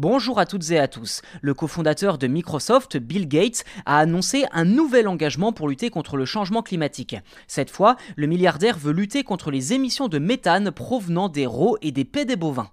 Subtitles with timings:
[0.00, 1.22] Bonjour à toutes et à tous.
[1.42, 6.24] Le cofondateur de Microsoft, Bill Gates, a annoncé un nouvel engagement pour lutter contre le
[6.24, 7.16] changement climatique.
[7.48, 11.90] Cette fois, le milliardaire veut lutter contre les émissions de méthane provenant des rots et
[11.90, 12.70] des pets des bovins.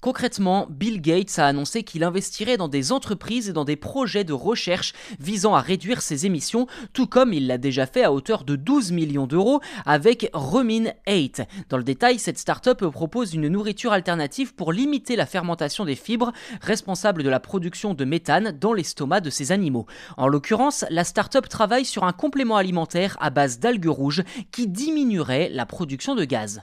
[0.00, 4.32] Concrètement, Bill Gates a annoncé qu'il investirait dans des entreprises et dans des projets de
[4.32, 8.56] recherche visant à réduire ses émissions, tout comme il l'a déjà fait à hauteur de
[8.56, 11.42] 12 millions d'euros avec Remin 8.
[11.68, 16.32] Dans le détail, cette start-up propose une nourriture alternative pour limiter la fermentation des fibres,
[16.62, 19.86] responsable de la production de méthane dans l'estomac de ces animaux.
[20.16, 25.50] En l'occurrence, la start-up travaille sur un complément alimentaire à base d'algues rouges qui diminuerait
[25.50, 26.62] la production de gaz.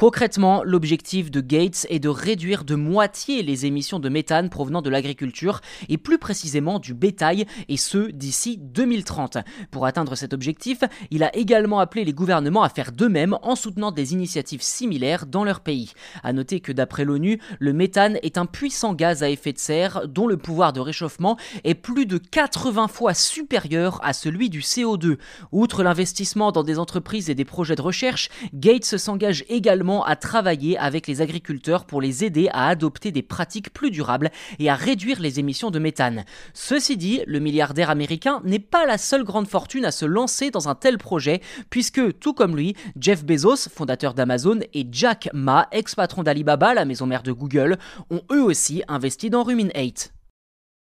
[0.00, 4.88] Concrètement, l'objectif de Gates est de réduire de moitié les émissions de méthane provenant de
[4.88, 9.36] l'agriculture et plus précisément du bétail et ce d'ici 2030.
[9.70, 10.78] Pour atteindre cet objectif,
[11.10, 15.26] il a également appelé les gouvernements à faire de même en soutenant des initiatives similaires
[15.26, 15.92] dans leur pays.
[16.22, 20.08] À noter que d'après l'ONU, le méthane est un puissant gaz à effet de serre
[20.08, 25.18] dont le pouvoir de réchauffement est plus de 80 fois supérieur à celui du CO2.
[25.52, 29.44] Outre l'investissement dans des entreprises et des projets de recherche, Gates s'engage
[29.80, 34.68] à travailler avec les agriculteurs pour les aider à adopter des pratiques plus durables et
[34.68, 36.24] à réduire les émissions de méthane.
[36.52, 40.68] Ceci dit, le milliardaire américain n'est pas la seule grande fortune à se lancer dans
[40.68, 46.22] un tel projet, puisque, tout comme lui, Jeff Bezos, fondateur d'Amazon, et Jack Ma, ex-patron
[46.22, 47.78] d'Alibaba, la maison mère de Google,
[48.10, 50.12] ont eux aussi investi dans Rumin 8.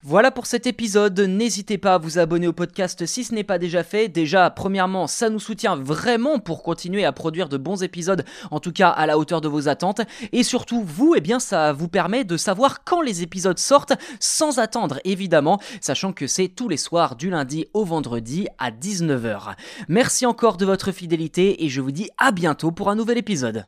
[0.08, 3.58] Voilà pour cet épisode, n'hésitez pas à vous abonner au podcast si ce n'est pas
[3.58, 4.08] déjà fait.
[4.08, 8.72] Déjà, premièrement, ça nous soutient vraiment pour continuer à produire de bons épisodes, en tout
[8.72, 10.02] cas à la hauteur de vos attentes.
[10.32, 14.60] Et surtout, vous, eh bien, ça vous permet de savoir quand les épisodes sortent, sans
[14.60, 19.56] attendre évidemment, sachant que c'est tous les soirs du lundi au vendredi à 19h.
[19.88, 23.66] Merci encore de votre fidélité et je vous dis à bientôt pour un nouvel épisode.